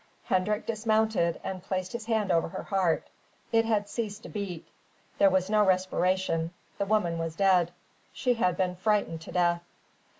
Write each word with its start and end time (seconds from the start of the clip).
Hendrik 0.23 0.65
dismounted, 0.65 1.39
and 1.43 1.61
placed 1.61 1.91
his 1.91 2.07
hand 2.07 2.31
over 2.31 2.47
her 2.49 2.63
heart. 2.63 3.07
It 3.51 3.65
had 3.65 3.87
ceased 3.87 4.23
to 4.23 4.29
beat. 4.29 4.67
There 5.19 5.29
was 5.29 5.47
no 5.47 5.63
respiration. 5.63 6.49
The 6.79 6.87
woman 6.87 7.19
was 7.19 7.35
dead: 7.35 7.71
she 8.11 8.33
had 8.33 8.57
been 8.57 8.77
frightened 8.77 9.21
to 9.21 9.31
death. 9.31 9.61